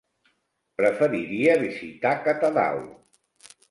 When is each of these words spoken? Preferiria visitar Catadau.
Preferiria 0.81 1.59
visitar 1.67 2.17
Catadau. 2.29 2.85